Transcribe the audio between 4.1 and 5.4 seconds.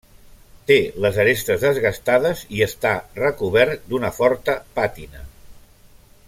forta pàtina.